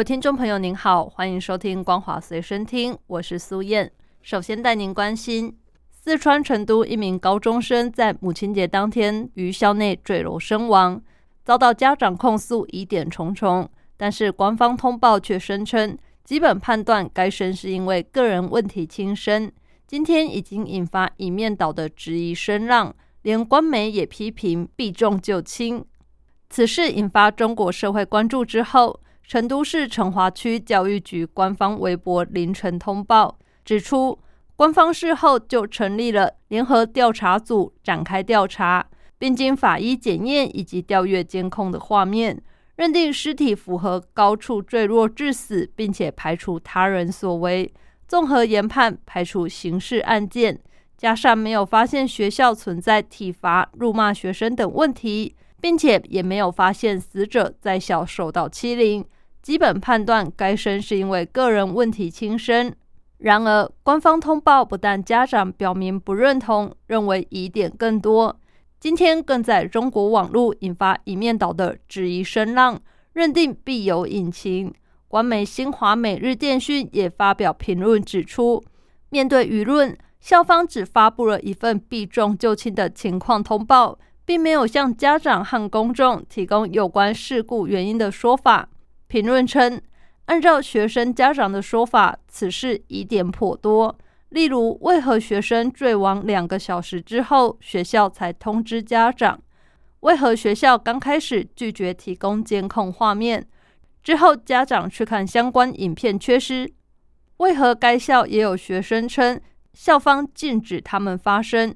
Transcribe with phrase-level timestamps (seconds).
[0.00, 3.92] 位听众朋友，您好，欢迎收听《光华随身听》，我是苏燕。
[4.22, 5.54] 首先带您关心，
[5.90, 11.02] 四川成都一名高中生在母亲节当天于校内坠楼身亡，
[11.44, 13.68] 遭到家长控诉疑点重重。
[13.98, 19.52] 但是官方通报却声称，基本判断该生是因为个人问题轻生。
[19.86, 25.84] 今天已经引发一面倒的质疑声浪，连官媒也批评避重就轻。
[26.48, 28.98] 此事引发中国社会关注之后。
[29.30, 34.18] 成都市成华区教育局官方微博凌晨通报指出，
[34.56, 38.84] 官方事后就成立了联合调查组展开调查，
[39.20, 42.42] 并经法医检验以及调阅监控的画面，
[42.74, 47.72] 认定尸体符合高处坠落致死，并且排除他人所为。
[48.08, 50.58] 综合研判，排除刑事案件，
[50.98, 59.04] 加上没有发现学校存在体罚、辱骂学生等问题，并且也没有发现死者在校受到欺凌。
[59.42, 62.74] 基本判断该生是因为个人问题轻生。
[63.18, 68.40] 然而，官方通报不但家长表明不认同，认为疑点更多。
[68.78, 72.80] 今天更在中国网络引发一面倒的质疑声浪，
[73.12, 74.72] 认定必有隐情。
[75.06, 78.62] 官媒新华每日电讯也发表评论指出，
[79.10, 88.68] 面对舆论，校方只发布了一份避重就轻的情况通报，并没有向家长和公众提供有关事故原因的说法。
[89.10, 89.82] 评论称，
[90.26, 93.98] 按照学生家长的说法，此事疑点颇多。
[94.28, 99.42] 例如，为何学生坠亡两个小时之后，学校才通知家长？
[100.00, 103.44] 为何学校刚开始拒绝提供监控画面，
[104.00, 106.72] 之后家长去看相关影片缺失？
[107.38, 109.40] 为何该校也有学生称
[109.72, 111.74] 校方禁止他们发声？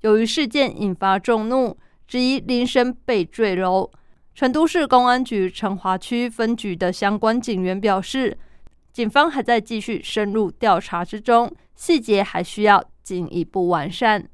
[0.00, 1.76] 由于事件引发众怒，
[2.08, 3.90] 质疑铃声被坠楼。
[4.40, 8.38] 成都市公安局成华区分局的相关警员表示，
[8.90, 14.30] 警方还在继续深入调查之中，细节还需要进一步完善。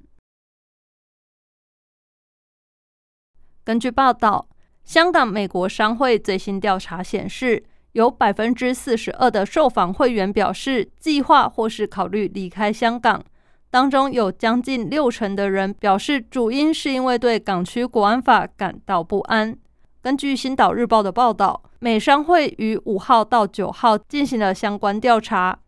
[3.64, 4.46] 根据报道，
[4.84, 13.24] 香港美国商会最新调查显示，有百分之四十二的受访会员表示计划或是考虑离开香港，
[13.70, 19.58] 当中有将近六成的人表示，主因是因为对港区国安法感到不安。
[20.06, 25.58] 根据《星岛日报》的报道，美商会于五号到九号进行了相关调查，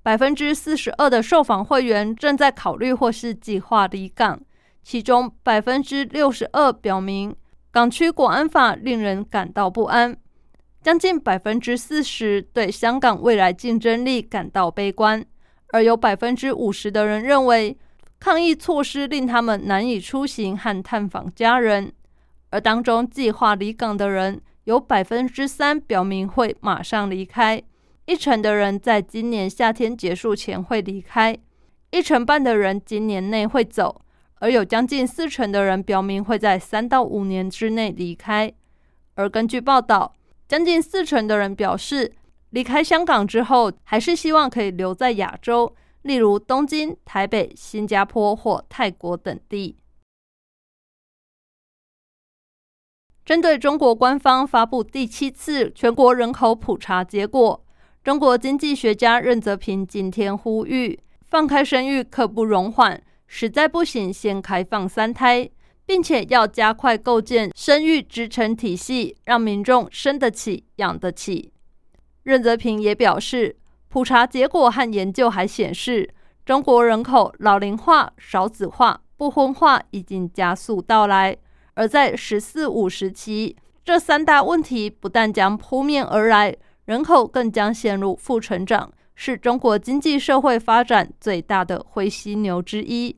[0.00, 4.40] 百分之四十二的受访会员正在考虑或是计划离港，
[4.84, 7.34] 其中百分之六十二表明
[7.72, 10.16] 港区国安法令人感到不安，
[10.80, 15.26] 将近百分之四十对香港未来竞争力感到悲观，
[15.72, 17.76] 而有百分之五十的人认为
[18.20, 21.92] 抗疫措施令他们难以出行和探访家人。
[22.50, 27.62] 而当中计划离港的人有百分之三表明会马上离开，
[28.06, 31.36] 一成的人在今年夏天结束前会离开，
[31.90, 34.02] 一成半的人今年内会走，
[34.40, 38.52] 而有将近四成的人表明会在三到五年之内离开。
[39.14, 40.14] 而根据报道，
[40.48, 42.12] 将近四成的人表示，
[42.50, 49.76] 离开香港之后还是希望可以留在亚洲，例如东京、台北、新加坡或泰国等地。
[53.24, 57.64] 针对中国官方发布第七次全国人口普查结果，
[58.02, 60.98] 中国经济学家任泽平今天呼吁，
[61.28, 65.48] 放开生育刻不容缓，实在不行先开放三胎，
[65.86, 71.52] 并且要加快构建生育支撑体系，让民众生得起、养得起。
[72.24, 73.56] 任泽平也表示，
[73.88, 76.12] 普查结果和研究还显示，
[76.44, 81.36] 中国人口老龄化、少子化、不婚化已经加速到来。
[81.80, 86.54] 而在“十四五”时期，这三大问题不但将扑面而来，
[86.84, 93.16] 人口更将陷入负成长，是中国经济社会发展最大的灰犀牛之一。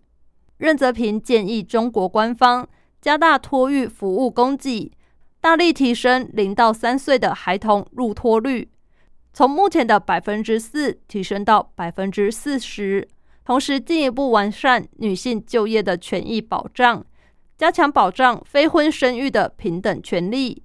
[0.59, 2.69] 任泽平建议中国官方
[3.01, 4.93] 加大托育服务供给，
[5.41, 8.69] 大力提升零到三岁的孩童入托率，
[9.33, 13.09] 从目前的百分之四提升到百分之四十，
[13.45, 17.05] 同时进一步完善女性就业的权益保障。
[17.57, 20.63] 加强保障非婚生育的平等权利。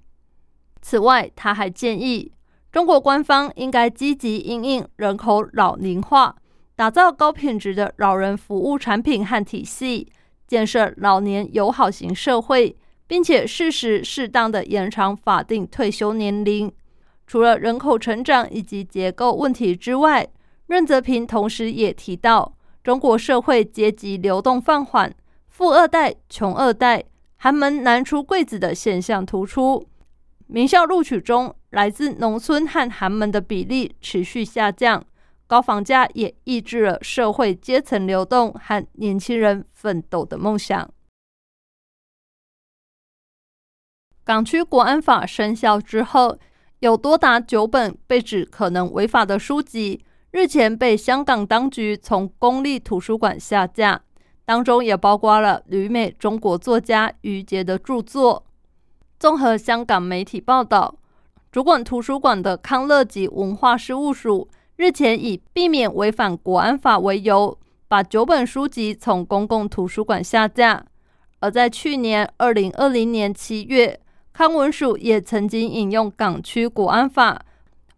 [0.82, 2.32] 此外，他还建议
[2.72, 6.36] 中国官方应该积极应应人口老龄化，
[6.76, 10.08] 打造高品质的老人服务产品和体系，
[10.48, 16.72] 建设老年友好型社会，并且适时适当的延长法定退休年龄。
[17.26, 20.28] 除了人口成长以及结构问题之外，
[20.68, 25.14] 任泽平同时也提到，中国社会阶级流动放缓，
[25.58, 27.04] 富二代、穷二代、
[27.38, 29.88] 寒门难出贵子的现象突出。
[30.46, 35.04] 名校录取中，来自农村和寒门的比例持续下降，
[35.48, 40.88] 高房价也抑制了社会阶层流动和年轻人奋斗的梦想。
[44.24, 46.38] 港区国安法生效之后。
[46.82, 54.04] 有多达九本被指可能违法的书籍，日前被香港当局从公立图书馆下架，
[54.48, 58.46] 当中也包括了旅美中国作家余杰的著作。
[59.20, 60.96] 综合香港媒体报道，
[61.52, 64.48] 主管图书馆的康乐及文化事务署
[64.78, 67.60] 日前以避免违反国安法为由，
[67.90, 70.86] 把九本书籍从公共图书馆下架。
[71.42, 74.00] 而在去年二零二零年七月。
[74.34, 77.42] 康文署也曾经引用港区国安法，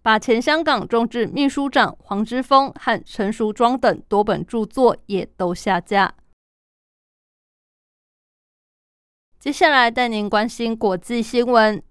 [0.02, 6.14] 把前香港众志秘书长黄之锋和陈淑庄等多本著作也都下架。
[9.40, 11.82] 接下来带您关心国际新闻：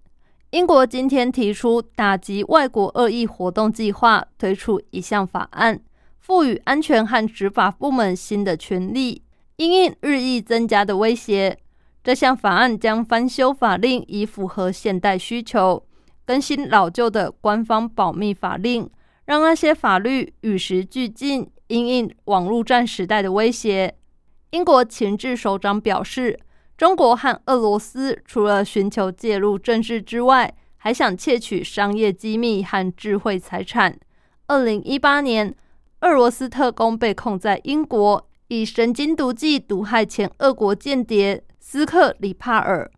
[0.50, 5.81] 英国今天提出打击外国恶意活动计划，推出一项法案，
[6.19, 9.23] 赋予安全和执法部门新的权利，
[9.56, 11.56] 因应日益增加的威胁。
[12.05, 15.83] 这项法案将翻修法令，以符合现代需求，
[16.27, 18.91] 更新老旧的官方保密法令，
[19.25, 23.95] 让那些法律与时俱进，因应网络战时代的威胁。
[24.50, 26.39] 英国前置首长表示，
[26.78, 33.98] 中国和俄罗斯除了寻求介入政治之外，还想窃取商业机密和智慧财产。
[34.46, 35.52] 二零一八年，
[36.02, 41.42] 俄罗斯特工被控在英国以神经毒剂毒害前俄国间谍。
[41.58, 42.88] 斯克里帕尔。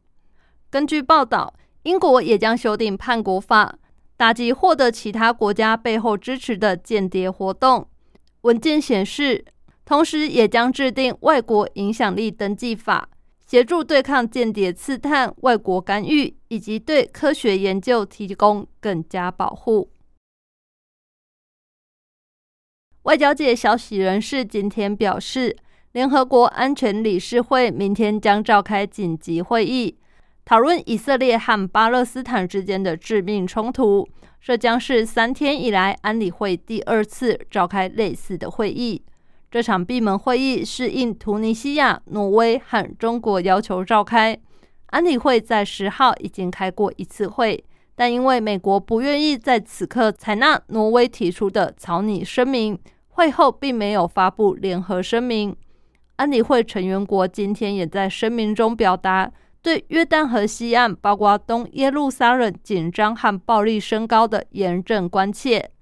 [0.70, 1.54] 根据报道，
[1.84, 3.78] 英国也将修订叛国法，
[4.16, 7.88] 打击获得其他国家背后支持的间谍活动。
[8.42, 9.44] 文件显示，
[9.86, 13.08] 同时也将制定外国影响力登记法，
[13.50, 19.91] 协助对抗间谍刺探、外国干预，以及对科学研究提供更加保护。
[23.02, 25.56] 外交界消息人士今天表示。
[25.91, 29.99] 联合国安全理事会明天将召开紧急会议，
[30.44, 34.08] 讨论以色列和巴勒斯坦之间的致命冲突。
[34.41, 39.02] 这将是三天以来安理会第二次召开类似的会议。
[39.50, 44.38] 这场闭门会议是应突尼西亚、挪威和中国要求召开。
[44.87, 47.64] 安理会在十号已经开过一次会，
[47.97, 55.56] 但因为美国不愿意在此刻采纳挪威提出的草拟声明，会后并没有发布联合声明。
[56.14, 59.32] 安理会成员国今天也在声明中表达
[59.62, 65.73] 对约旦河西岸，包括东耶路撒冷紧张和暴力升高的严正关切。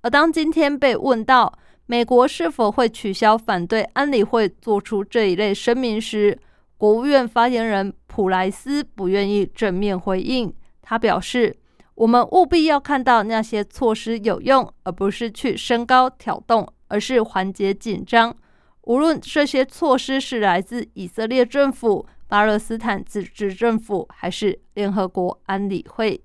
[0.00, 6.36] 而当今天被问到美国是否会取消反对安理会做出这一类声明时，
[6.76, 10.52] 国务院发言人普莱斯不愿意正面回应。
[10.82, 11.54] 他表示
[11.94, 18.36] ：“我们务必要看到那些措施有用，而不是去升高挑动，而是缓解紧张。”
[18.82, 26.20] 无论这些措施是来自以色列政府、巴勒斯坦自治政府，还是联合国安理会。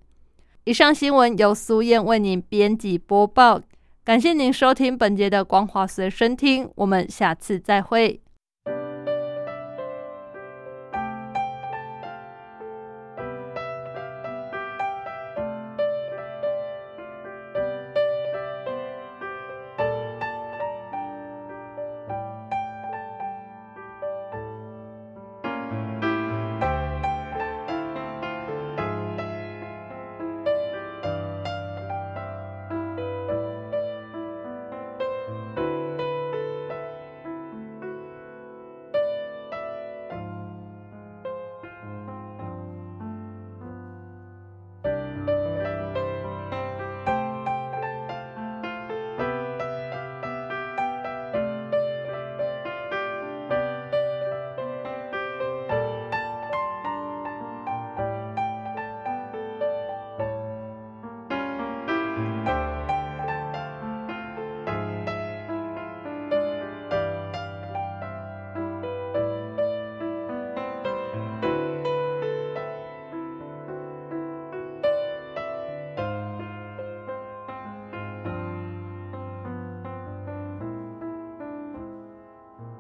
[0.66, 3.60] 以上新闻由苏燕为您编辑播报，
[4.04, 8.20] 感谢您收听本节的光华随身听，我们下次再会。